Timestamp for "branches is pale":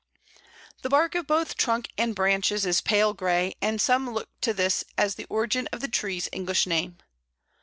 2.15-3.13